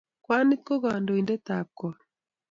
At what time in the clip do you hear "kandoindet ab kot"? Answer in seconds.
0.83-1.97